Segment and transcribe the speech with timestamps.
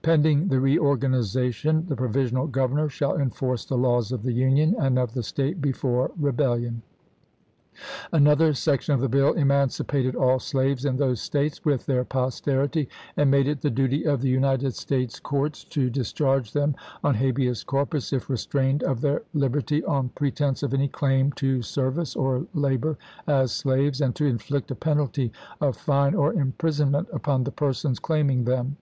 [0.00, 4.98] Pending the reor ganization, the provisional governor shall enforce the laws of the Union, and
[4.98, 6.76] of the State before re bellion.
[8.10, 13.30] Another section of the bill emancipated all slaves in those States, with their posterity, and
[13.30, 16.76] made it the duty of the United States courts to THE WADE DAVIS MANIFESTO 117
[16.80, 19.02] discharge them on habeas corpus if restrained of chap.
[19.02, 19.02] v.
[19.06, 22.96] their liberty on pretense of any claim to service or labor
[23.26, 25.30] as slaves, and to inflict a penalty
[25.60, 28.78] of fine or imprisonment upon the persons claiming them.